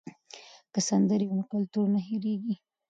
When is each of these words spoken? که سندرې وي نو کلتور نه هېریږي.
که 0.73 0.79
سندرې 0.89 1.25
وي 1.27 1.35
نو 1.37 1.43
کلتور 1.51 1.85
نه 1.93 1.99
هېریږي. 2.07 2.55